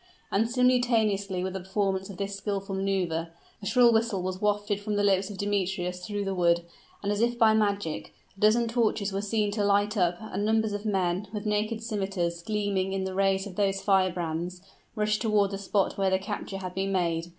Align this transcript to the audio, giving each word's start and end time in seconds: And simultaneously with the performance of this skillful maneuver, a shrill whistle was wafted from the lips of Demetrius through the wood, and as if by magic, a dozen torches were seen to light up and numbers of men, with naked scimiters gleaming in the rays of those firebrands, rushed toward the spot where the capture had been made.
And 0.31 0.49
simultaneously 0.49 1.43
with 1.43 1.53
the 1.53 1.59
performance 1.59 2.09
of 2.09 2.17
this 2.17 2.35
skillful 2.35 2.73
maneuver, 2.73 3.29
a 3.61 3.65
shrill 3.67 3.93
whistle 3.93 4.23
was 4.23 4.41
wafted 4.41 4.79
from 4.79 4.95
the 4.95 5.03
lips 5.03 5.29
of 5.29 5.37
Demetrius 5.37 6.03
through 6.03 6.25
the 6.25 6.33
wood, 6.33 6.65
and 7.03 7.11
as 7.11 7.21
if 7.21 7.37
by 7.37 7.53
magic, 7.53 8.15
a 8.35 8.39
dozen 8.39 8.67
torches 8.67 9.13
were 9.13 9.21
seen 9.21 9.51
to 9.51 9.63
light 9.63 9.95
up 9.97 10.17
and 10.19 10.43
numbers 10.43 10.73
of 10.73 10.85
men, 10.85 11.27
with 11.31 11.45
naked 11.45 11.83
scimiters 11.83 12.41
gleaming 12.41 12.93
in 12.93 13.03
the 13.03 13.13
rays 13.13 13.45
of 13.45 13.57
those 13.57 13.81
firebrands, 13.81 14.63
rushed 14.95 15.21
toward 15.21 15.51
the 15.51 15.59
spot 15.59 15.99
where 15.99 16.09
the 16.09 16.17
capture 16.17 16.57
had 16.57 16.73
been 16.73 16.91
made. 16.91 17.27